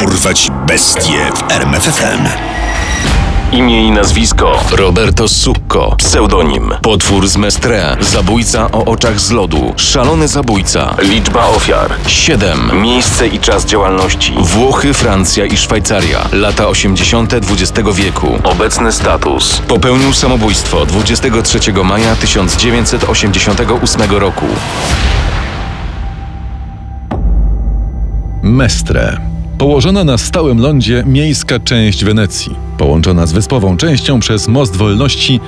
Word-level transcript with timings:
Dorwać 0.00 0.50
bestie 0.66 1.32
w 1.34 1.52
RMFFM. 1.52 2.28
Imię 3.52 3.86
i 3.86 3.90
nazwisko. 3.90 4.52
Roberto 4.72 5.28
Succo, 5.28 5.96
pseudonim. 5.96 6.74
Potwór 6.82 7.28
z 7.28 7.36
Mestre, 7.36 7.96
zabójca 8.00 8.70
o 8.70 8.84
oczach 8.84 9.20
z 9.20 9.30
lodu, 9.30 9.72
szalony 9.76 10.28
zabójca, 10.28 10.94
liczba 10.98 11.46
ofiar. 11.46 11.90
7, 12.06 12.82
miejsce 12.82 13.26
i 13.26 13.40
czas 13.40 13.66
działalności. 13.66 14.34
Włochy, 14.38 14.94
Francja 14.94 15.44
i 15.44 15.56
Szwajcaria, 15.56 16.28
lata 16.32 16.68
80. 16.68 17.34
XX 17.34 17.88
wieku, 17.94 18.38
obecny 18.44 18.92
status. 18.92 19.62
Popełnił 19.68 20.12
samobójstwo 20.12 20.86
23 20.86 21.72
maja 21.84 22.16
1988 22.16 24.10
roku. 24.10 24.46
Mestre. 28.42 29.33
Położona 29.58 30.04
na 30.04 30.18
stałym 30.18 30.58
lądzie 30.58 31.04
miejska 31.06 31.60
część 31.60 32.04
Wenecji, 32.04 32.54
połączona 32.78 33.26
z 33.26 33.32
wyspową 33.32 33.76
częścią 33.76 34.20
przez 34.20 34.48
Most 34.48 34.76
Wolności, 34.76 35.40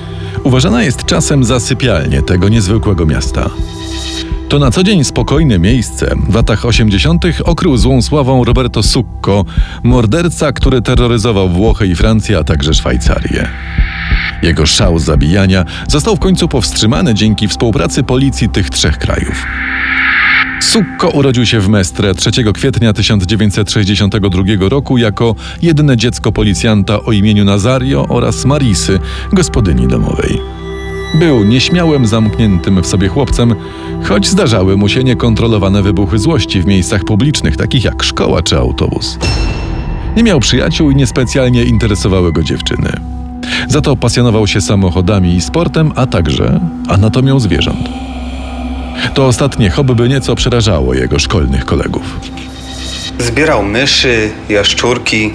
uważana 0.43 0.83
jest 0.83 1.05
czasem 1.05 1.43
za 1.43 1.59
sypialnię 1.59 2.21
tego 2.21 2.49
niezwykłego 2.49 3.05
miasta. 3.05 3.49
To 4.49 4.59
na 4.59 4.71
co 4.71 4.83
dzień 4.83 5.03
spokojne 5.03 5.59
miejsce 5.59 6.15
w 6.29 6.35
latach 6.35 6.65
80. 6.65 7.25
okrył 7.43 7.77
złą 7.77 8.01
sławą 8.01 8.43
Roberto 8.43 8.83
Succo, 8.83 9.45
morderca, 9.83 10.51
który 10.51 10.81
terroryzował 10.81 11.49
Włochy 11.49 11.87
i 11.87 11.95
Francję, 11.95 12.37
a 12.37 12.43
także 12.43 12.73
Szwajcarię. 12.73 13.47
Jego 14.41 14.65
szał 14.65 14.99
zabijania 14.99 15.65
został 15.87 16.15
w 16.15 16.19
końcu 16.19 16.47
powstrzymany 16.47 17.13
dzięki 17.13 17.47
współpracy 17.47 18.03
policji 18.03 18.49
tych 18.49 18.69
trzech 18.69 18.97
krajów. 18.97 19.45
Succo 20.61 21.09
urodził 21.09 21.45
się 21.45 21.59
w 21.59 21.69
Mestre 21.69 22.15
3 22.15 22.31
kwietnia 22.53 22.93
1962 22.93 24.43
roku 24.69 24.97
jako 24.97 25.35
jedyne 25.61 25.97
dziecko 25.97 26.31
policjanta 26.31 27.03
o 27.03 27.11
imieniu 27.11 27.45
Nazario 27.45 28.05
oraz 28.09 28.45
Marisy, 28.45 28.99
gospodyni 29.33 29.87
domowej. 29.87 30.41
Był 31.15 31.43
nieśmiałym, 31.43 32.05
zamkniętym 32.05 32.83
w 32.83 32.87
sobie 32.87 33.07
chłopcem, 33.07 33.55
choć 34.03 34.27
zdarzały 34.27 34.77
mu 34.77 34.89
się 34.89 35.03
niekontrolowane 35.03 35.83
wybuchy 35.83 36.19
złości 36.19 36.61
w 36.61 36.65
miejscach 36.65 37.03
publicznych, 37.03 37.57
takich 37.57 37.83
jak 37.83 38.03
szkoła 38.03 38.41
czy 38.41 38.57
autobus. 38.57 39.17
Nie 40.15 40.23
miał 40.23 40.39
przyjaciół 40.39 40.91
i 40.91 40.95
niespecjalnie 40.95 41.63
interesowały 41.63 42.33
go 42.33 42.43
dziewczyny. 42.43 43.16
Za 43.67 43.81
to 43.81 43.95
pasjonował 43.95 44.47
się 44.47 44.61
samochodami 44.61 45.35
i 45.35 45.41
sportem, 45.41 45.91
a 45.95 46.05
także 46.05 46.59
anatomią 46.87 47.39
zwierząt. 47.39 47.89
To 49.13 49.27
ostatnie 49.27 49.69
hobby 49.69 50.09
nieco 50.09 50.35
przerażało 50.35 50.93
jego 50.93 51.19
szkolnych 51.19 51.65
kolegów. 51.65 52.19
Zbierał 53.19 53.63
myszy, 53.63 54.29
jaszczurki, 54.49 55.33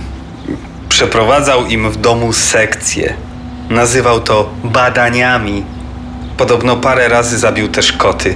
przeprowadzał 0.88 1.66
im 1.66 1.90
w 1.90 1.96
domu 1.96 2.32
sekcje. 2.32 3.14
Nazywał 3.70 4.20
to 4.20 4.50
badaniami. 4.64 5.62
Podobno 6.36 6.76
parę 6.76 7.08
razy 7.08 7.38
zabił 7.38 7.68
też 7.68 7.92
koty. 7.92 8.34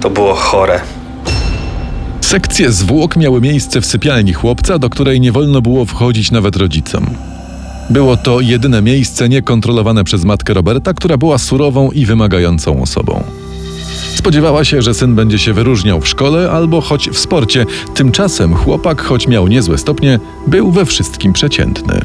To 0.00 0.10
było 0.10 0.34
chore. 0.34 0.80
Sekcje 2.20 2.72
zwłok 2.72 3.16
miały 3.16 3.40
miejsce 3.40 3.80
w 3.80 3.86
sypialni 3.86 4.32
chłopca, 4.32 4.78
do 4.78 4.90
której 4.90 5.20
nie 5.20 5.32
wolno 5.32 5.62
było 5.62 5.84
wchodzić 5.84 6.30
nawet 6.30 6.56
rodzicom. 6.56 7.06
Było 7.90 8.16
to 8.16 8.40
jedyne 8.40 8.82
miejsce 8.82 9.28
niekontrolowane 9.28 10.04
przez 10.04 10.24
matkę 10.24 10.54
Roberta, 10.54 10.94
która 10.94 11.16
była 11.16 11.38
surową 11.38 11.90
i 11.90 12.06
wymagającą 12.06 12.82
osobą. 12.82 13.24
Spodziewała 14.14 14.64
się, 14.64 14.82
że 14.82 14.94
syn 14.94 15.14
będzie 15.14 15.38
się 15.38 15.52
wyróżniał 15.52 16.00
w 16.00 16.08
szkole 16.08 16.50
albo 16.50 16.80
choć 16.80 17.10
w 17.10 17.18
sporcie. 17.18 17.66
Tymczasem 17.94 18.54
chłopak, 18.56 19.02
choć 19.02 19.26
miał 19.26 19.48
niezłe 19.48 19.78
stopnie, 19.78 20.18
był 20.46 20.72
we 20.72 20.84
wszystkim 20.84 21.32
przeciętny. 21.32 22.00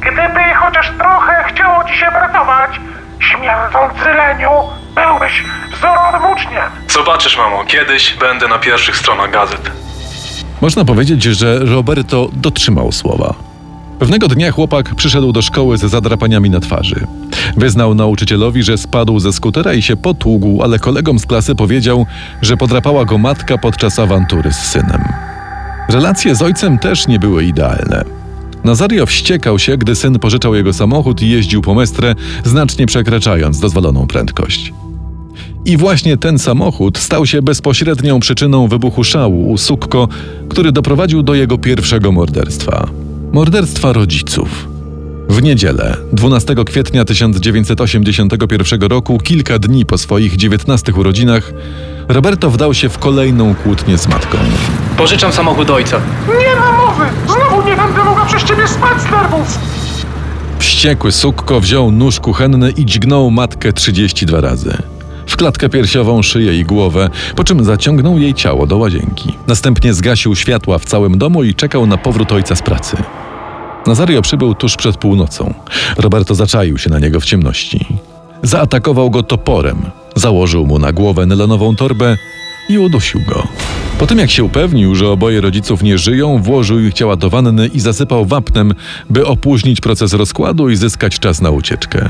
Gdyby 0.00 0.40
chociaż 0.54 0.92
trochę 0.98 1.44
chciało 1.54 1.84
ci 1.84 1.98
się 1.98 2.06
pracować, 2.06 2.70
śmierdzący 3.18 4.08
leniu, 4.16 4.50
byłbyś 4.94 5.44
wzorowym 5.76 6.30
uczniem. 6.32 6.70
Zobaczysz, 6.88 7.38
mamo, 7.38 7.64
kiedyś 7.64 8.16
będę 8.20 8.48
na 8.48 8.58
pierwszych 8.58 8.96
stronach 8.96 9.30
gazet. 9.30 9.70
Można 10.60 10.84
powiedzieć, 10.84 11.22
że 11.22 11.58
Roberto 11.58 12.28
dotrzymał 12.32 12.92
słowa. 12.92 13.34
Pewnego 13.98 14.28
dnia 14.28 14.52
chłopak 14.52 14.94
przyszedł 14.94 15.32
do 15.32 15.42
szkoły 15.42 15.78
ze 15.78 15.88
zadrapaniami 15.88 16.50
na 16.50 16.60
twarzy. 16.60 17.06
Wyznał 17.56 17.94
nauczycielowi, 17.94 18.62
że 18.62 18.78
spadł 18.78 19.18
ze 19.18 19.32
skutera 19.32 19.74
i 19.74 19.82
się 19.82 19.96
potługł, 19.96 20.62
ale 20.62 20.78
kolegom 20.78 21.18
z 21.18 21.26
klasy 21.26 21.54
powiedział, 21.54 22.06
że 22.42 22.56
podrapała 22.56 23.04
go 23.04 23.18
matka 23.18 23.58
podczas 23.58 23.98
awantury 23.98 24.52
z 24.52 24.56
synem. 24.56 25.04
Relacje 25.88 26.34
z 26.34 26.42
ojcem 26.42 26.78
też 26.78 27.08
nie 27.08 27.18
były 27.18 27.44
idealne. 27.44 28.04
Nazario 28.64 29.06
wściekał 29.06 29.58
się, 29.58 29.78
gdy 29.78 29.94
syn 29.94 30.18
pożyczał 30.18 30.54
jego 30.54 30.72
samochód 30.72 31.22
i 31.22 31.28
jeździł 31.28 31.62
po 31.62 31.74
mestrę, 31.74 32.14
znacznie 32.44 32.86
przekraczając 32.86 33.60
dozwoloną 33.60 34.06
prędkość. 34.06 34.72
I 35.64 35.76
właśnie 35.76 36.16
ten 36.16 36.38
samochód 36.38 36.98
stał 36.98 37.26
się 37.26 37.42
bezpośrednią 37.42 38.20
przyczyną 38.20 38.68
wybuchu 38.68 39.04
szału 39.04 39.50
u 39.50 39.58
Sukko, 39.58 40.08
który 40.48 40.72
doprowadził 40.72 41.22
do 41.22 41.34
jego 41.34 41.58
pierwszego 41.58 42.12
morderstwa 42.12 43.05
morderstwa 43.36 43.92
rodziców. 43.92 44.68
W 45.28 45.42
niedzielę, 45.42 45.96
12 46.12 46.54
kwietnia 46.66 47.04
1981 47.04 48.80
roku, 48.82 49.18
kilka 49.18 49.58
dni 49.58 49.86
po 49.86 49.98
swoich 49.98 50.36
19 50.36 50.92
urodzinach, 50.92 51.52
Roberto 52.08 52.50
wdał 52.50 52.74
się 52.74 52.88
w 52.88 52.98
kolejną 52.98 53.54
kłótnię 53.54 53.98
z 53.98 54.08
matką. 54.08 54.38
Pożyczam 54.96 55.32
samochód 55.32 55.70
ojca. 55.70 56.00
Nie 56.38 56.60
ma 56.60 56.72
mowy! 56.72 57.04
Znowu 57.26 57.68
nie 57.68 57.76
będę 57.76 58.04
mogła 58.04 58.26
przez 58.26 58.44
ciebie 58.44 58.68
spać 58.68 59.02
z 59.02 59.10
nerwów! 59.10 59.58
Wściekły 60.58 61.12
Sukko 61.12 61.60
wziął 61.60 61.92
nóż 61.92 62.20
kuchenny 62.20 62.70
i 62.70 62.86
dźgnął 62.86 63.30
matkę 63.30 63.72
32 63.72 64.40
razy. 64.40 64.76
W 65.26 65.36
klatkę 65.36 65.68
piersiową, 65.68 66.22
szyję 66.22 66.58
i 66.58 66.64
głowę, 66.64 67.10
po 67.36 67.44
czym 67.44 67.64
zaciągnął 67.64 68.18
jej 68.18 68.34
ciało 68.34 68.66
do 68.66 68.76
łazienki. 68.76 69.32
Następnie 69.46 69.94
zgasił 69.94 70.36
światła 70.36 70.78
w 70.78 70.84
całym 70.84 71.18
domu 71.18 71.44
i 71.44 71.54
czekał 71.54 71.86
na 71.86 71.96
powrót 71.96 72.32
ojca 72.32 72.56
z 72.56 72.62
pracy. 72.62 72.96
Nazario 73.86 74.22
przybył 74.22 74.54
tuż 74.54 74.76
przed 74.76 74.96
północą. 74.96 75.54
Roberto 75.96 76.34
zaczaił 76.34 76.78
się 76.78 76.90
na 76.90 76.98
niego 76.98 77.20
w 77.20 77.24
ciemności. 77.24 77.86
Zaatakował 78.42 79.10
go 79.10 79.22
toporem, 79.22 79.90
założył 80.16 80.66
mu 80.66 80.78
na 80.78 80.92
głowę 80.92 81.26
nylonową 81.26 81.76
torbę 81.76 82.16
i 82.68 82.78
udusił 82.78 83.20
go. 83.28 83.48
Po 83.98 84.06
tym 84.06 84.18
jak 84.18 84.30
się 84.30 84.44
upewnił, 84.44 84.94
że 84.94 85.10
oboje 85.10 85.40
rodziców 85.40 85.82
nie 85.82 85.98
żyją, 85.98 86.42
włożył 86.42 86.80
ich 86.80 86.94
ciała 86.94 87.16
do 87.16 87.30
wanny 87.30 87.66
i 87.66 87.80
zasypał 87.80 88.24
wapnem, 88.24 88.74
by 89.10 89.26
opóźnić 89.26 89.80
proces 89.80 90.12
rozkładu 90.12 90.68
i 90.68 90.76
zyskać 90.76 91.18
czas 91.18 91.40
na 91.40 91.50
ucieczkę. 91.50 92.08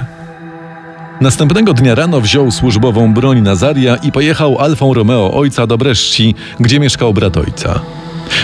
Następnego 1.20 1.74
dnia 1.74 1.94
rano 1.94 2.20
wziął 2.20 2.50
służbową 2.50 3.14
broń 3.14 3.40
Nazaria 3.40 3.96
i 3.96 4.12
pojechał 4.12 4.58
Alfą 4.58 4.94
Romeo 4.94 5.34
ojca 5.34 5.66
do 5.66 5.78
Breszci, 5.78 6.34
gdzie 6.60 6.80
mieszkał 6.80 7.14
brat 7.14 7.36
ojca. 7.36 7.80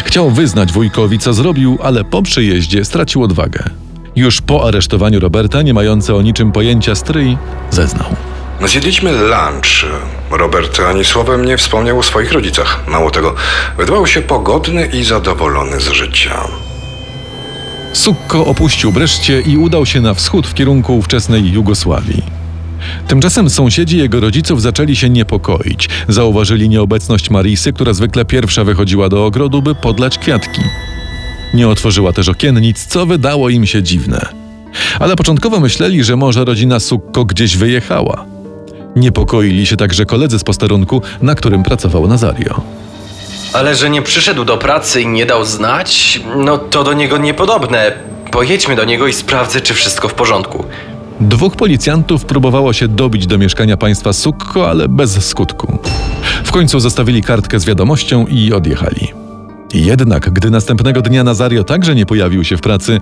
Chciał 0.04 0.30
wyznać 0.30 0.72
wujkowi, 0.72 1.18
co 1.18 1.32
zrobił, 1.32 1.78
ale 1.82 2.04
po 2.04 2.22
przyjeździe 2.22 2.84
stracił 2.84 3.22
odwagę. 3.22 3.64
Już 4.16 4.40
po 4.40 4.68
aresztowaniu 4.68 5.20
Roberta, 5.20 5.62
nie 5.62 5.74
mający 5.74 6.14
o 6.14 6.22
niczym 6.22 6.52
pojęcia 6.52 6.94
stryj, 6.94 7.38
zeznał. 7.70 8.16
Zjedliśmy 8.66 9.12
lunch. 9.12 9.86
Robert 10.30 10.80
ani 10.80 11.04
słowem 11.04 11.44
nie 11.44 11.56
wspomniał 11.56 11.98
o 11.98 12.02
swoich 12.02 12.32
rodzicach. 12.32 12.80
Mało 12.88 13.10
tego, 13.10 13.34
wydawał 13.78 14.06
się 14.06 14.22
pogodny 14.22 14.86
i 14.86 15.04
zadowolony 15.04 15.80
z 15.80 15.88
życia. 15.88 16.40
Sukko 17.92 18.46
opuścił 18.46 18.92
Breszcie 18.92 19.40
i 19.40 19.56
udał 19.56 19.86
się 19.86 20.00
na 20.00 20.14
wschód 20.14 20.46
w 20.46 20.54
kierunku 20.54 20.98
ówczesnej 20.98 21.52
Jugosławii. 21.52 22.41
Tymczasem 23.08 23.50
sąsiedzi 23.50 23.98
jego 23.98 24.20
rodziców 24.20 24.62
zaczęli 24.62 24.96
się 24.96 25.10
niepokoić. 25.10 25.88
Zauważyli 26.08 26.68
nieobecność 26.68 27.30
Marisy, 27.30 27.72
która 27.72 27.92
zwykle 27.92 28.24
pierwsza 28.24 28.64
wychodziła 28.64 29.08
do 29.08 29.26
ogrodu, 29.26 29.62
by 29.62 29.74
podlać 29.74 30.18
kwiatki. 30.18 30.60
Nie 31.54 31.68
otworzyła 31.68 32.12
też 32.12 32.28
okiennic, 32.28 32.86
co 32.86 33.06
wydało 33.06 33.48
im 33.48 33.66
się 33.66 33.82
dziwne. 33.82 34.26
Ale 35.00 35.16
początkowo 35.16 35.60
myśleli, 35.60 36.04
że 36.04 36.16
może 36.16 36.44
rodzina 36.44 36.80
Sukko 36.80 37.24
gdzieś 37.24 37.56
wyjechała. 37.56 38.24
Niepokoili 38.96 39.66
się 39.66 39.76
także 39.76 40.06
koledzy 40.06 40.38
z 40.38 40.44
posterunku, 40.44 41.02
na 41.22 41.34
którym 41.34 41.62
pracował 41.62 42.08
Nazario. 42.08 42.62
Ale 43.52 43.74
że 43.74 43.90
nie 43.90 44.02
przyszedł 44.02 44.44
do 44.44 44.56
pracy 44.56 45.02
i 45.02 45.06
nie 45.06 45.26
dał 45.26 45.44
znać, 45.44 46.20
no 46.36 46.58
to 46.58 46.84
do 46.84 46.92
niego 46.92 47.18
niepodobne. 47.18 47.92
Pojedźmy 48.30 48.76
do 48.76 48.84
niego 48.84 49.06
i 49.06 49.12
sprawdzę, 49.12 49.60
czy 49.60 49.74
wszystko 49.74 50.08
w 50.08 50.14
porządku. 50.14 50.64
Dwóch 51.20 51.56
policjantów 51.56 52.24
próbowało 52.24 52.72
się 52.72 52.88
dobić 52.88 53.26
do 53.26 53.38
mieszkania 53.38 53.76
państwa 53.76 54.12
Sukko, 54.12 54.70
ale 54.70 54.88
bez 54.88 55.26
skutku. 55.26 55.78
W 56.44 56.52
końcu 56.52 56.80
zostawili 56.80 57.22
kartkę 57.22 57.60
z 57.60 57.64
wiadomością 57.64 58.26
i 58.26 58.52
odjechali. 58.52 59.08
Jednak, 59.74 60.30
gdy 60.30 60.50
następnego 60.50 61.02
dnia 61.02 61.24
Nazario 61.24 61.64
także 61.64 61.94
nie 61.94 62.06
pojawił 62.06 62.44
się 62.44 62.56
w 62.56 62.60
pracy, 62.60 63.00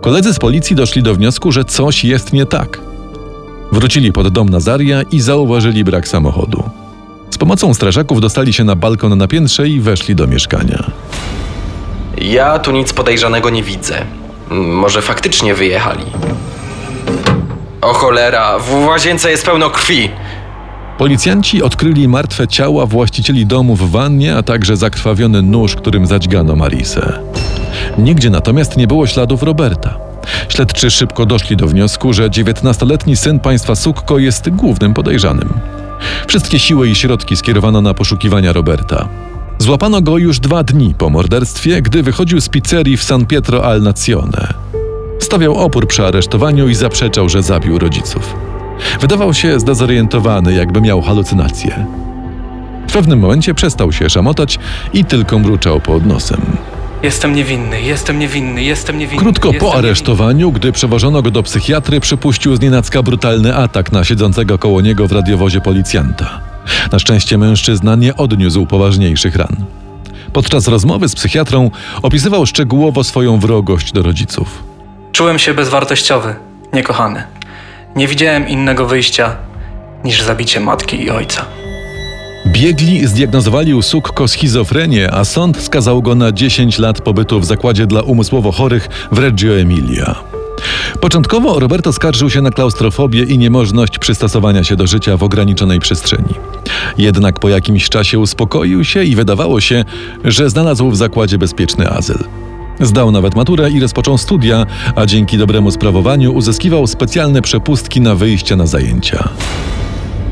koledzy 0.00 0.34
z 0.34 0.38
policji 0.38 0.76
doszli 0.76 1.02
do 1.02 1.14
wniosku, 1.14 1.52
że 1.52 1.64
coś 1.64 2.04
jest 2.04 2.32
nie 2.32 2.46
tak. 2.46 2.80
Wrócili 3.72 4.12
pod 4.12 4.28
dom 4.28 4.48
Nazaria 4.48 5.02
i 5.02 5.20
zauważyli 5.20 5.84
brak 5.84 6.08
samochodu. 6.08 6.62
Z 7.30 7.38
pomocą 7.38 7.74
strażaków 7.74 8.20
dostali 8.20 8.52
się 8.52 8.64
na 8.64 8.76
balkon 8.76 9.18
na 9.18 9.28
piętrze 9.28 9.68
i 9.68 9.80
weszli 9.80 10.14
do 10.14 10.26
mieszkania. 10.26 10.90
Ja 12.18 12.58
tu 12.58 12.72
nic 12.72 12.92
podejrzanego 12.92 13.50
nie 13.50 13.62
widzę. 13.62 14.04
Może 14.50 15.02
faktycznie 15.02 15.54
wyjechali. 15.54 16.04
O 17.82 17.94
cholera, 17.94 18.58
w 18.58 18.74
łazience 18.86 19.30
jest 19.30 19.44
pełno 19.44 19.70
krwi. 19.70 20.10
Policjanci 20.98 21.62
odkryli 21.62 22.08
martwe 22.08 22.48
ciała 22.48 22.86
właścicieli 22.86 23.46
domu 23.46 23.76
w 23.76 23.90
wannie, 23.90 24.36
a 24.36 24.42
także 24.42 24.76
zakrwawiony 24.76 25.42
nóż, 25.42 25.76
którym 25.76 26.06
zadźgano 26.06 26.56
Marisę. 26.56 27.18
Nigdzie 27.98 28.30
natomiast 28.30 28.76
nie 28.76 28.86
było 28.86 29.06
śladów 29.06 29.42
Roberta. 29.42 29.98
Śledczy 30.48 30.90
szybko 30.90 31.26
doszli 31.26 31.56
do 31.56 31.66
wniosku, 31.66 32.12
że 32.12 32.30
19-letni 32.30 33.16
syn 33.16 33.40
państwa 33.40 33.74
Sukko 33.74 34.18
jest 34.18 34.50
głównym 34.50 34.94
podejrzanym. 34.94 35.48
Wszystkie 36.26 36.58
siły 36.58 36.88
i 36.88 36.94
środki 36.94 37.36
skierowano 37.36 37.80
na 37.80 37.94
poszukiwania 37.94 38.52
Roberta. 38.52 39.08
Złapano 39.58 40.00
go 40.00 40.18
już 40.18 40.40
dwa 40.40 40.64
dni 40.64 40.94
po 40.98 41.10
morderstwie, 41.10 41.82
gdy 41.82 42.02
wychodził 42.02 42.40
z 42.40 42.48
pizzerii 42.48 42.96
w 42.96 43.04
San 43.04 43.26
Pietro 43.26 43.64
al 43.64 43.82
Nazione. 43.82 44.71
Stawiał 45.22 45.56
opór 45.56 45.86
przy 45.86 46.06
aresztowaniu 46.06 46.68
i 46.68 46.74
zaprzeczał, 46.74 47.28
że 47.28 47.42
zabił 47.42 47.78
rodziców. 47.78 48.34
Wydawał 49.00 49.34
się 49.34 49.60
zdezorientowany, 49.60 50.54
jakby 50.54 50.80
miał 50.80 51.02
halucynacje. 51.02 51.86
W 52.88 52.92
pewnym 52.92 53.18
momencie 53.18 53.54
przestał 53.54 53.92
się 53.92 54.10
szamotać 54.10 54.58
i 54.92 55.04
tylko 55.04 55.38
mruczał 55.38 55.80
pod 55.80 56.06
nosem. 56.06 56.40
Jestem 57.02 57.34
niewinny, 57.34 57.82
jestem 57.82 58.18
niewinny, 58.18 58.62
jestem 58.62 58.98
niewinny. 58.98 59.22
Krótko 59.22 59.48
jestem 59.48 59.60
po 59.60 59.66
niewinny. 59.66 59.88
aresztowaniu, 59.88 60.52
gdy 60.52 60.72
przewożono 60.72 61.22
go 61.22 61.30
do 61.30 61.42
psychiatry, 61.42 62.00
przypuścił 62.00 62.56
znienacka 62.56 63.02
brutalny 63.02 63.56
atak 63.56 63.92
na 63.92 64.04
siedzącego 64.04 64.58
koło 64.58 64.80
niego 64.80 65.08
w 65.08 65.12
radiowozie 65.12 65.60
policjanta. 65.60 66.40
Na 66.92 66.98
szczęście 66.98 67.38
mężczyzna 67.38 67.96
nie 67.96 68.16
odniósł 68.16 68.66
poważniejszych 68.66 69.36
ran. 69.36 69.56
Podczas 70.32 70.68
rozmowy 70.68 71.08
z 71.08 71.14
psychiatrą 71.14 71.70
opisywał 72.02 72.46
szczegółowo 72.46 73.04
swoją 73.04 73.38
wrogość 73.40 73.92
do 73.92 74.02
rodziców. 74.02 74.71
Czułem 75.12 75.38
się 75.38 75.54
bezwartościowy, 75.54 76.34
niekochany. 76.72 77.22
Nie 77.96 78.08
widziałem 78.08 78.48
innego 78.48 78.86
wyjścia 78.86 79.36
niż 80.04 80.22
zabicie 80.22 80.60
matki 80.60 81.02
i 81.02 81.10
ojca. 81.10 81.44
Biegli 82.46 83.06
zdiagnozowali 83.06 83.74
u 83.74 83.82
Sukko 83.82 84.28
schizofrenię, 84.28 85.10
a 85.14 85.24
sąd 85.24 85.62
skazał 85.62 86.02
go 86.02 86.14
na 86.14 86.32
10 86.32 86.78
lat 86.78 87.00
pobytu 87.00 87.40
w 87.40 87.44
zakładzie 87.44 87.86
dla 87.86 88.02
umysłowo 88.02 88.52
chorych 88.52 88.88
w 89.12 89.18
Reggio 89.18 89.58
Emilia. 89.60 90.14
Początkowo 91.00 91.60
Roberto 91.60 91.92
skarżył 91.92 92.30
się 92.30 92.40
na 92.40 92.50
klaustrofobię 92.50 93.22
i 93.22 93.38
niemożność 93.38 93.98
przystosowania 93.98 94.64
się 94.64 94.76
do 94.76 94.86
życia 94.86 95.16
w 95.16 95.22
ograniczonej 95.22 95.80
przestrzeni. 95.80 96.34
Jednak 96.98 97.38
po 97.38 97.48
jakimś 97.48 97.88
czasie 97.88 98.18
uspokoił 98.18 98.84
się 98.84 99.04
i 99.04 99.16
wydawało 99.16 99.60
się, 99.60 99.84
że 100.24 100.50
znalazł 100.50 100.90
w 100.90 100.96
zakładzie 100.96 101.38
bezpieczny 101.38 101.90
azyl. 101.90 102.18
Zdał 102.80 103.10
nawet 103.10 103.36
maturę 103.36 103.70
i 103.70 103.80
rozpoczął 103.80 104.18
studia, 104.18 104.66
a 104.96 105.06
dzięki 105.06 105.38
dobremu 105.38 105.70
sprawowaniu 105.70 106.34
uzyskiwał 106.34 106.86
specjalne 106.86 107.42
przepustki 107.42 108.00
na 108.00 108.14
wyjście 108.14 108.56
na 108.56 108.66
zajęcia. 108.66 109.28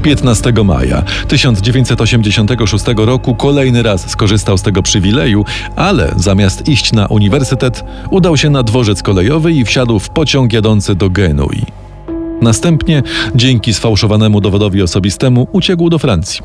15 0.02 0.52
maja 0.64 1.02
1986 1.28 2.84
roku 2.96 3.34
kolejny 3.34 3.82
raz 3.82 4.10
skorzystał 4.10 4.58
z 4.58 4.62
tego 4.62 4.82
przywileju, 4.82 5.44
ale 5.76 6.14
zamiast 6.16 6.68
iść 6.68 6.92
na 6.92 7.06
uniwersytet, 7.06 7.84
udał 8.10 8.36
się 8.36 8.50
na 8.50 8.62
dworzec 8.62 9.02
kolejowy 9.02 9.52
i 9.52 9.64
wsiadł 9.64 9.98
w 9.98 10.10
pociąg 10.10 10.52
jadący 10.52 10.94
do 10.94 11.10
Genui. 11.10 11.66
Następnie, 12.42 13.02
dzięki 13.34 13.74
sfałszowanemu 13.74 14.40
dowodowi 14.40 14.82
osobistemu, 14.82 15.48
uciekł 15.52 15.90
do 15.90 15.98
Francji. 15.98 16.40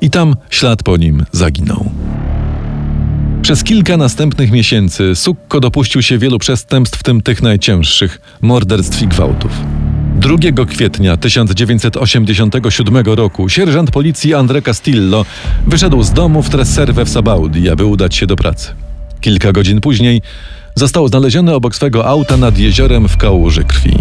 I 0.00 0.10
tam 0.10 0.36
ślad 0.50 0.82
po 0.82 0.96
nim 0.96 1.24
zaginął. 1.32 1.90
Przez 3.48 3.64
kilka 3.64 3.96
następnych 3.96 4.50
miesięcy 4.50 5.14
Sukko 5.14 5.60
dopuścił 5.60 6.02
się 6.02 6.18
wielu 6.18 6.38
przestępstw, 6.38 6.98
w 6.98 7.02
tym 7.02 7.20
tych 7.20 7.42
najcięższych 7.42 8.20
morderstw 8.40 9.02
i 9.02 9.08
gwałtów. 9.08 9.50
2 10.16 10.66
kwietnia 10.66 11.16
1987 11.16 13.06
roku 13.06 13.48
sierżant 13.48 13.90
policji 13.90 14.34
André 14.34 14.62
Castillo 14.62 15.24
wyszedł 15.66 16.02
z 16.02 16.12
domu 16.12 16.42
w 16.42 16.50
Tresserve 16.50 17.04
w 17.04 17.08
Sabaudi, 17.08 17.68
aby 17.68 17.84
udać 17.84 18.16
się 18.16 18.26
do 18.26 18.36
pracy. 18.36 18.70
Kilka 19.20 19.52
godzin 19.52 19.80
później 19.80 20.22
został 20.74 21.08
znaleziony 21.08 21.54
obok 21.54 21.74
swego 21.74 22.06
auta 22.06 22.36
nad 22.36 22.58
jeziorem 22.58 23.08
w 23.08 23.16
kałuży 23.16 23.64
krwi. 23.64 23.96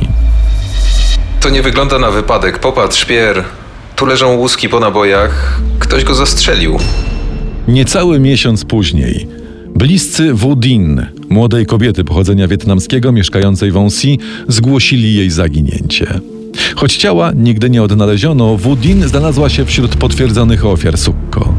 To 1.39 1.49
nie 1.49 1.61
wygląda 1.61 1.99
na 1.99 2.11
wypadek. 2.11 2.59
Popatrz, 2.59 2.99
szpier. 2.99 3.43
Tu 3.95 4.05
leżą 4.05 4.35
łuski 4.35 4.69
po 4.69 4.79
nabojach. 4.79 5.61
Ktoś 5.79 6.03
go 6.03 6.15
zastrzelił. 6.15 6.79
Niecały 7.67 8.19
miesiąc 8.19 8.65
później 8.65 9.36
bliscy 9.77 10.33
Wu 10.33 10.55
Din, 10.55 11.05
młodej 11.29 11.65
kobiety 11.65 12.03
pochodzenia 12.03 12.47
wietnamskiego 12.47 13.11
mieszkającej 13.11 13.71
w 13.71 13.77
Onsi, 13.77 14.19
zgłosili 14.47 15.15
jej 15.15 15.29
zaginięcie. 15.29 16.07
Choć 16.75 16.97
ciała 16.97 17.31
nigdy 17.35 17.69
nie 17.69 17.83
odnaleziono, 17.83 18.57
Wu 18.57 18.75
Din 18.75 19.07
znalazła 19.07 19.49
się 19.49 19.65
wśród 19.65 19.95
potwierdzonych 19.95 20.65
ofiar 20.65 20.97
Sukko. 20.97 21.53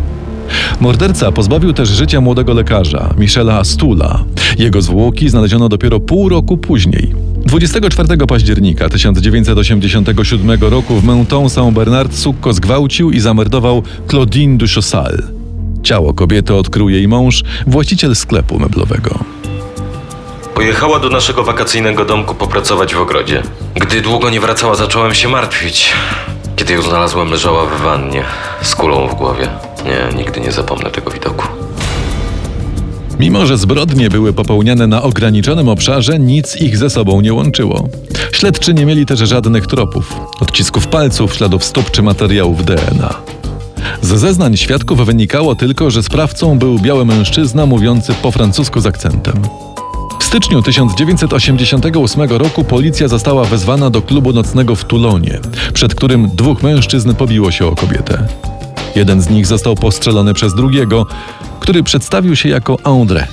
Morderca 0.81 1.33
pozbawił 1.33 1.73
też 1.73 1.89
życia 1.89 2.21
młodego 2.21 2.55
lekarza, 2.55 3.15
Michela 3.19 3.65
Stula. 3.65 4.25
Jego 4.59 4.83
zwłoki 4.83 5.29
znaleziono 5.29 5.69
dopiero 5.69 6.01
pół 6.01 6.29
roku 6.29 6.57
później. 6.57 7.15
24 7.47 8.27
października 8.27 8.89
1987 8.89 10.61
roku 10.61 10.95
w 10.95 11.05
Menton 11.05 11.45
Saint-Bernard 11.49 12.15
Sukko 12.15 12.53
zgwałcił 12.53 13.11
i 13.11 13.21
zamordował 13.21 13.83
Claudine 14.09 14.59
Duchossal. 14.59 15.38
Ciało 15.83 16.15
kobiety 16.15 16.55
odkrył 16.55 16.89
jej 16.89 17.09
mąż, 17.09 17.45
właściciel 17.67 18.17
sklepu 18.17 18.59
meblowego. 18.59 19.19
Pojechała 20.55 20.99
do 20.99 21.09
naszego 21.09 21.45
wakacyjnego 21.45 22.05
domku 22.05 22.35
popracować 22.35 22.95
w 22.95 23.01
ogrodzie. 23.01 23.43
Gdy 23.75 24.01
długo 24.01 24.31
nie 24.31 24.41
wracała, 24.41 24.75
zacząłem 24.75 25.15
się 25.15 25.29
martwić. 25.29 25.93
Kiedy 26.57 26.75
ją 26.75 26.83
znalazłem, 26.83 27.31
leżała 27.31 27.67
w 27.67 27.81
wannie 27.81 28.25
z 28.63 28.75
kulą 28.75 29.09
w 29.09 29.15
głowie. 29.15 29.49
Nie, 29.85 30.19
nigdy 30.19 30.41
nie 30.41 30.53
zapomnę 30.53 30.91
tego 30.91 31.11
widoku. 31.11 31.47
Mimo, 33.19 33.47
że 33.47 33.59
zbrodnie 33.59 34.11
były 34.11 34.33
popełniane 34.33 34.87
na 34.87 35.03
ograniczonym 35.03 35.69
obszarze, 35.69 36.19
nic 36.19 36.57
ich 36.57 36.77
ze 36.77 36.91
sobą 36.91 37.21
nie 37.21 37.35
łączyło. 37.35 37.89
Śledczy 38.33 38.75
nie 38.75 38.87
mieli 38.87 39.07
też 39.07 39.19
żadnych 39.19 39.67
tropów, 39.67 40.17
odcisków 40.41 40.87
palców, 40.87 41.35
śladów 41.35 41.65
stóp 41.65 41.91
czy 41.91 42.03
materiałów 42.03 42.65
DNA. 42.65 43.38
Ze 44.03 44.19
zeznań 44.19 44.57
świadków 44.57 45.07
wynikało 45.07 45.55
tylko, 45.55 45.91
że 45.91 46.03
sprawcą 46.03 46.59
był 46.59 46.79
biały 46.79 47.05
mężczyzna 47.05 47.67
mówiący 47.67 48.15
po 48.23 48.31
francusku 48.31 48.81
z 48.81 48.87
akcentem. 48.87 49.35
W 50.21 50.25
styczniu 50.25 50.63
1988 50.63 52.31
roku 52.31 52.65
policja 52.65 53.09
została 53.09 53.45
wezwana 53.45 53.91
do 53.91 54.03
klubu 54.03 54.33
nocnego 54.33 54.75
w 54.75 54.85
Tulonie, 54.85 55.39
przed 55.75 55.95
którym 55.95 56.31
dwóch 56.35 56.63
mężczyzn 56.63 57.15
pobiło 57.15 57.51
się 57.51 57.67
o 57.67 57.75
kobietę. 57.75 58.27
Jeden 58.97 59.21
z 59.21 59.31
nich 59.31 59.47
został 59.47 59.75
postrzelony 59.75 60.35
przez 60.35 60.55
drugiego, 60.55 61.07
który 61.61 61.83
przedstawił 61.83 62.37
się 62.37 62.49
jako 62.49 62.75
André. 62.75 63.25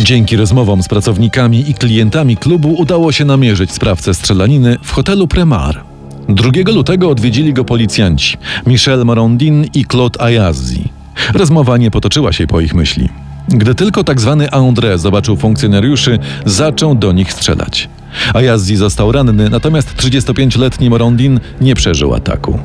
Dzięki 0.00 0.36
rozmowom 0.36 0.82
z 0.82 0.88
pracownikami 0.88 1.70
i 1.70 1.74
klientami 1.74 2.36
klubu 2.36 2.74
udało 2.74 3.12
się 3.12 3.24
namierzyć 3.24 3.72
sprawcę 3.72 4.14
strzelaniny 4.14 4.78
w 4.82 4.92
hotelu 4.92 5.28
Premar. 5.28 5.85
2 6.28 6.50
lutego 6.72 7.10
odwiedzili 7.10 7.52
go 7.52 7.64
policjanci 7.64 8.36
Michel 8.66 9.04
Morondin 9.04 9.64
i 9.74 9.84
Claude 9.84 10.20
Ayazzi. 10.20 10.88
Rozmowa 11.34 11.76
nie 11.76 11.90
potoczyła 11.90 12.32
się 12.32 12.46
po 12.46 12.60
ich 12.60 12.74
myśli. 12.74 13.08
Gdy 13.48 13.74
tylko 13.74 14.04
tak 14.04 14.20
zwany 14.20 14.46
André 14.46 14.98
zobaczył 14.98 15.36
funkcjonariuszy, 15.36 16.18
zaczął 16.44 16.94
do 16.94 17.12
nich 17.12 17.32
strzelać. 17.32 17.88
Ayazzi 18.34 18.76
został 18.76 19.12
ranny, 19.12 19.50
natomiast 19.50 19.96
35-letni 19.96 20.90
Morondin 20.90 21.40
nie 21.60 21.74
przeżył 21.74 22.14
ataku. 22.14 22.58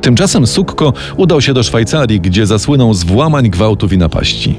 Tymczasem 0.00 0.46
Sukko 0.46 0.92
udał 1.16 1.40
się 1.40 1.54
do 1.54 1.62
Szwajcarii, 1.62 2.20
gdzie 2.20 2.46
zasłynął 2.46 2.94
z 2.94 3.04
włamań, 3.04 3.50
gwałtów 3.50 3.92
i 3.92 3.98
napaści. 3.98 4.58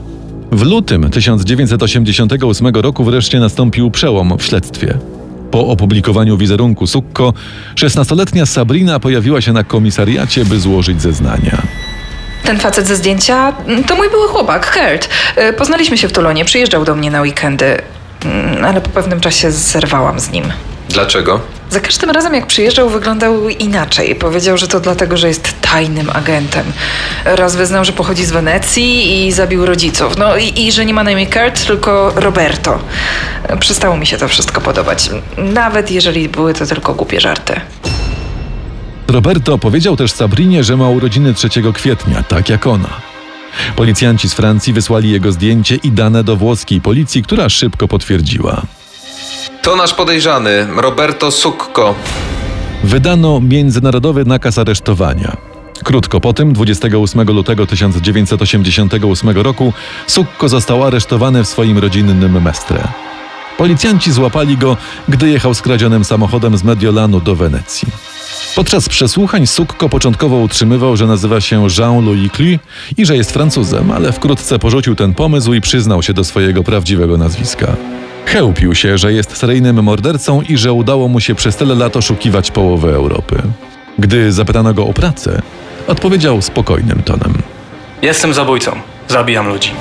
W 0.51 0.61
lutym 0.61 1.09
1988 1.09 2.67
roku 2.67 3.03
wreszcie 3.03 3.39
nastąpił 3.39 3.91
przełom 3.91 4.37
w 4.37 4.43
śledztwie. 4.43 4.97
Po 5.53 5.67
opublikowaniu 5.67 6.37
wizerunku 6.37 6.87
Sukko, 6.87 7.33
16-letnia 7.75 8.45
Sabrina 8.45 8.99
pojawiła 8.99 9.41
się 9.41 9.53
na 9.53 9.63
komisariacie, 9.63 10.45
by 10.45 10.59
złożyć 10.59 11.01
zeznania. 11.01 11.61
Ten 12.43 12.59
facet 12.59 12.87
ze 12.87 12.95
zdjęcia 12.95 13.53
mm, 13.67 13.83
to 13.83 13.95
mój 13.95 14.09
były 14.09 14.27
chłopak, 14.27 14.73
Kurt. 14.73 15.09
Y, 15.49 15.53
Poznaliśmy 15.53 15.97
się 15.97 16.07
w 16.07 16.11
Tulonie, 16.11 16.45
przyjeżdżał 16.45 16.85
do 16.85 16.95
mnie 16.95 17.11
na 17.11 17.21
weekendy, 17.21 17.81
mm, 18.25 18.65
ale 18.65 18.81
po 18.81 18.89
pewnym 18.89 19.19
czasie 19.19 19.51
zerwałam 19.51 20.19
z 20.19 20.31
nim. 20.31 20.43
Dlaczego? 20.89 21.39
Za 21.73 21.79
każdym 21.79 22.09
razem, 22.09 22.33
jak 22.33 22.47
przyjeżdżał, 22.47 22.89
wyglądał 22.89 23.49
inaczej. 23.49 24.15
Powiedział, 24.15 24.57
że 24.57 24.67
to 24.67 24.79
dlatego, 24.79 25.17
że 25.17 25.27
jest 25.27 25.61
tajnym 25.61 26.09
agentem. 26.09 26.65
Raz 27.25 27.55
wyznał, 27.55 27.85
że 27.85 27.91
pochodzi 27.91 28.25
z 28.25 28.31
Wenecji 28.31 29.27
i 29.27 29.31
zabił 29.31 29.65
rodziców. 29.65 30.17
No 30.17 30.37
i, 30.37 30.61
i 30.61 30.71
że 30.71 30.85
nie 30.85 30.93
ma 30.93 31.03
na 31.03 31.11
imię 31.11 31.27
Kurt, 31.27 31.67
tylko 31.67 32.13
Roberto. 32.15 32.79
Przestało 33.59 33.97
mi 33.97 34.05
się 34.05 34.17
to 34.17 34.27
wszystko 34.27 34.61
podobać. 34.61 35.09
Nawet 35.37 35.91
jeżeli 35.91 36.29
były 36.29 36.53
to 36.53 36.65
tylko 36.65 36.93
głupie 36.93 37.19
żarty. 37.19 37.61
Roberto 39.07 39.57
powiedział 39.57 39.95
też 39.95 40.11
Sabrinie, 40.11 40.63
że 40.63 40.77
ma 40.77 40.89
urodziny 40.89 41.33
3 41.33 41.49
kwietnia, 41.73 42.23
tak 42.23 42.49
jak 42.49 42.67
ona. 42.67 42.89
Policjanci 43.75 44.29
z 44.29 44.33
Francji 44.33 44.73
wysłali 44.73 45.11
jego 45.11 45.31
zdjęcie 45.31 45.75
i 45.75 45.91
dane 45.91 46.23
do 46.23 46.35
włoskiej 46.35 46.81
policji, 46.81 47.23
która 47.23 47.49
szybko 47.49 47.87
potwierdziła. 47.87 48.61
To 49.63 49.75
nasz 49.75 49.93
podejrzany, 49.93 50.67
Roberto 50.77 51.31
Sukko. 51.31 51.95
Wydano 52.83 53.39
międzynarodowy 53.41 54.25
nakaz 54.25 54.57
aresztowania. 54.57 55.37
Krótko 55.83 56.21
po 56.21 56.33
tym, 56.33 56.53
28 56.53 57.27
lutego 57.27 57.67
1988 57.67 59.29
roku, 59.29 59.73
Sukko 60.07 60.49
został 60.49 60.83
aresztowany 60.83 61.43
w 61.43 61.47
swoim 61.47 61.77
rodzinnym 61.77 62.41
Mestre. 62.41 62.87
Policjanci 63.57 64.11
złapali 64.11 64.57
go, 64.57 64.77
gdy 65.09 65.29
jechał 65.29 65.53
skradzionym 65.53 66.05
samochodem 66.05 66.57
z 66.57 66.63
Mediolanu 66.63 67.21
do 67.21 67.35
Wenecji. 67.35 67.87
Podczas 68.55 68.89
przesłuchań 68.89 69.47
Sukko 69.47 69.89
początkowo 69.89 70.37
utrzymywał, 70.37 70.97
że 70.97 71.07
nazywa 71.07 71.41
się 71.41 71.67
Jean-Louis 71.79 72.31
Clu 72.31 72.59
i 72.97 73.05
że 73.05 73.15
jest 73.15 73.31
Francuzem, 73.31 73.91
ale 73.91 74.11
wkrótce 74.11 74.59
porzucił 74.59 74.95
ten 74.95 75.13
pomysł 75.13 75.53
i 75.53 75.61
przyznał 75.61 76.03
się 76.03 76.13
do 76.13 76.23
swojego 76.23 76.63
prawdziwego 76.63 77.17
nazwiska. 77.17 77.75
Chełpił 78.25 78.75
się, 78.75 78.97
że 78.97 79.13
jest 79.13 79.37
seryjnym 79.37 79.83
mordercą 79.83 80.41
i 80.41 80.57
że 80.57 80.73
udało 80.73 81.07
mu 81.07 81.19
się 81.19 81.35
przez 81.35 81.55
tyle 81.55 81.75
lat 81.75 81.95
oszukiwać 81.95 82.51
połowę 82.51 82.95
Europy. 82.95 83.41
Gdy 83.99 84.31
zapytano 84.31 84.73
go 84.73 84.87
o 84.87 84.93
pracę, 84.93 85.41
odpowiedział 85.87 86.41
spokojnym 86.41 87.03
tonem. 87.03 87.33
Jestem 88.01 88.33
zabójcą. 88.33 88.71
Zabijam 89.07 89.47
ludzi. 89.47 89.71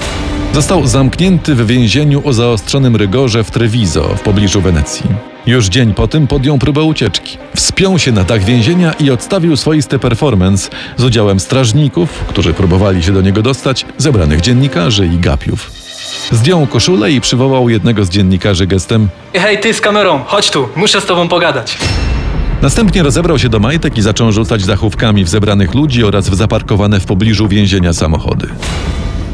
Został 0.53 0.87
zamknięty 0.87 1.55
w 1.55 1.67
więzieniu 1.67 2.23
o 2.25 2.33
zaostrzonym 2.33 2.97
rygorze 2.97 3.45
w 3.45 3.51
Treviso 3.51 4.03
w 4.17 4.21
pobliżu 4.21 4.61
Wenecji. 4.61 5.07
Już 5.47 5.67
dzień 5.67 5.95
po 5.95 6.09
tym 6.09 6.27
podjął 6.27 6.59
próbę 6.59 6.83
ucieczki. 6.83 7.39
Wspiął 7.57 7.99
się 7.99 8.13
na 8.13 8.25
dach 8.25 8.45
więzienia 8.45 8.93
i 8.93 9.11
odstawił 9.11 9.57
swoisty 9.57 9.99
performance 9.99 10.71
z 10.97 11.05
udziałem 11.05 11.41
strażników, 11.41 12.11
którzy 12.11 12.55
próbowali 12.55 13.03
się 13.03 13.13
do 13.13 13.21
niego 13.21 13.43
dostać, 13.43 13.87
zebranych 13.99 14.41
dziennikarzy 14.41 15.07
i 15.07 15.19
gapiów. 15.19 15.82
Zdjął 16.31 16.67
koszulę 16.67 17.13
i 17.13 17.21
przywołał 17.21 17.69
jednego 17.69 18.05
z 18.05 18.09
dziennikarzy 18.09 18.67
gestem 18.67 19.09
Hej, 19.35 19.61
ty 19.61 19.75
z 19.75 19.81
kamerą, 19.81 20.21
chodź 20.27 20.51
tu, 20.51 20.69
muszę 20.77 21.01
z 21.01 21.07
tobą 21.07 21.29
pogadać. 21.29 21.79
Następnie 22.63 23.03
rozebrał 23.03 23.39
się 23.39 23.49
do 23.49 23.59
majtek 23.59 23.99
i 23.99 24.03
zaczął 24.03 24.33
rzucać 24.33 24.65
dachówkami 24.65 25.25
w 25.25 25.29
zebranych 25.29 25.75
ludzi 25.75 26.05
oraz 26.05 26.29
w 26.29 26.35
zaparkowane 26.35 27.01
w 27.01 27.07
pobliżu 27.07 27.49
więzienia 27.49 27.93
samochody. 27.93 28.49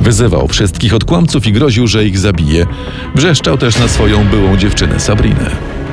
Wyzywał 0.01 0.49
wszystkich 0.49 0.95
od 0.95 1.05
kłamców 1.05 1.47
i 1.47 1.53
groził, 1.53 1.87
że 1.87 2.05
ich 2.05 2.19
zabije. 2.19 2.67
Wrzeszczał 3.15 3.59
też 3.59 3.79
na 3.79 3.89
swoją 3.89 4.25
byłą 4.25 4.57
dziewczynę 4.57 5.01
Sabrinę. 5.01 5.51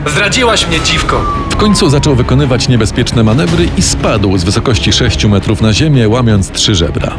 Zdradziłaś 0.08 0.68
mnie, 0.68 0.80
dziwko. 0.86 1.26
W 1.50 1.56
końcu 1.56 1.90
zaczął 1.90 2.16
wykonywać 2.16 2.68
niebezpieczne 2.68 3.24
manewry 3.24 3.68
i 3.78 3.82
spadł 3.82 4.38
z 4.38 4.44
wysokości 4.44 4.94
6 4.94 5.26
metrów 5.26 5.62
na 5.62 5.74
ziemię, 5.74 6.10
łamiąc 6.10 6.52
trzy 6.52 6.76
żebra. 6.76 7.16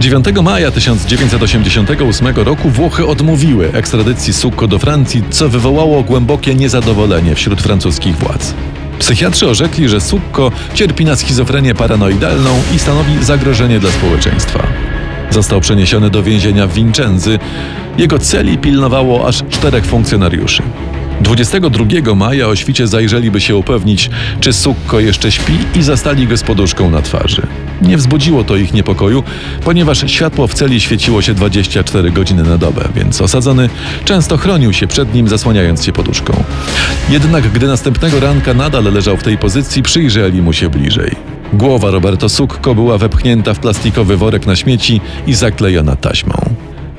9 0.00 0.26
maja 0.42 0.70
1988 0.70 2.36
roku 2.36 2.70
Włochy 2.70 3.06
odmówiły 3.06 3.72
ekstradycji 3.72 4.32
Sukko 4.32 4.68
do 4.68 4.78
Francji, 4.78 5.22
co 5.30 5.48
wywołało 5.48 6.02
głębokie 6.02 6.54
niezadowolenie 6.54 7.34
wśród 7.34 7.62
francuskich 7.62 8.16
władz. 8.16 8.54
Psychiatrzy 8.98 9.48
orzekli, 9.48 9.88
że 9.88 10.00
Sukko 10.00 10.52
cierpi 10.74 11.04
na 11.04 11.16
schizofrenię 11.16 11.74
paranoidalną 11.74 12.62
i 12.74 12.78
stanowi 12.78 13.24
zagrożenie 13.24 13.80
dla 13.80 13.90
społeczeństwa. 13.90 14.66
Został 15.30 15.60
przeniesiony 15.60 16.10
do 16.10 16.22
więzienia 16.22 16.66
w 16.66 16.74
Vincenzy. 16.74 17.38
Jego 17.98 18.18
celi 18.18 18.58
pilnowało 18.58 19.28
aż 19.28 19.42
czterech 19.50 19.84
funkcjonariuszy. 19.84 20.62
22 21.20 22.14
maja 22.14 22.48
o 22.48 22.56
świcie 22.56 22.86
zajrzeli, 22.86 23.30
by 23.30 23.40
się 23.40 23.56
upewnić, 23.56 24.10
czy 24.40 24.52
Sukko 24.52 25.00
jeszcze 25.00 25.32
śpi 25.32 25.58
i 25.74 25.82
zastali 25.82 26.26
go 26.26 26.36
z 26.36 26.42
poduszką 26.42 26.90
na 26.90 27.02
twarzy. 27.02 27.46
Nie 27.82 27.96
wzbudziło 27.96 28.44
to 28.44 28.56
ich 28.56 28.74
niepokoju, 28.74 29.22
ponieważ 29.64 30.10
światło 30.10 30.46
w 30.46 30.54
celi 30.54 30.80
świeciło 30.80 31.22
się 31.22 31.34
24 31.34 32.10
godziny 32.10 32.42
na 32.42 32.58
dobę, 32.58 32.88
więc 32.94 33.20
osadzony 33.20 33.68
często 34.04 34.36
chronił 34.36 34.72
się 34.72 34.86
przed 34.86 35.14
nim, 35.14 35.28
zasłaniając 35.28 35.84
się 35.84 35.92
poduszką. 35.92 36.44
Jednak 37.08 37.52
gdy 37.52 37.66
następnego 37.66 38.20
ranka 38.20 38.54
nadal 38.54 38.84
leżał 38.84 39.16
w 39.16 39.22
tej 39.22 39.38
pozycji, 39.38 39.82
przyjrzeli 39.82 40.42
mu 40.42 40.52
się 40.52 40.68
bliżej. 40.68 41.16
Głowa 41.52 41.90
Roberto 41.90 42.28
Sukko 42.28 42.74
była 42.74 42.98
wepchnięta 42.98 43.54
w 43.54 43.58
plastikowy 43.58 44.16
worek 44.16 44.46
na 44.46 44.56
śmieci 44.56 45.00
i 45.26 45.34
zaklejona 45.34 45.96
taśmą. 45.96 46.34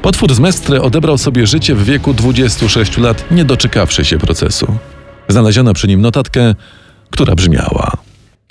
Potwór 0.02 0.34
z 0.34 0.40
Mestre 0.40 0.82
odebrał 0.82 1.18
sobie 1.18 1.48
życie 1.48 1.76
w 1.76 1.84
wieku 1.84 2.14
26 2.14 2.98
lat, 2.98 3.32
nie 3.32 3.46
doczekawszy 3.46 4.06
się 4.06 4.18
procesu. 4.18 4.78
Znaleziono 5.28 5.74
przy 5.74 5.88
nim 5.88 6.02
notatkę, 6.02 6.56
która 7.10 7.36
brzmiała: 7.36 7.92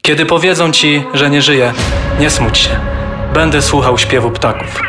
Kiedy 0.02 0.26
powiedzą 0.26 0.72
ci, 0.72 1.02
że 1.14 1.30
nie 1.30 1.42
żyję, 1.42 1.72
nie 2.20 2.30
smuć 2.30 2.58
się. 2.58 2.80
Będę 3.34 3.62
słuchał 3.62 3.98
śpiewu 3.98 4.30
ptaków. 4.30 4.82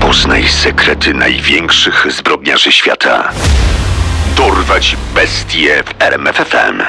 Poznaj 0.00 0.48
sekrety 0.48 1.14
największych 1.14 2.06
zbrodniarzy 2.10 2.72
świata. 2.72 3.30
Dorwać 4.36 4.96
bestie 5.14 5.82
w 5.84 6.02
RMFFM. 6.02 6.82